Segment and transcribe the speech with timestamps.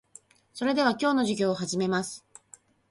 [0.55, 2.25] それでは、今日の授業を始めます。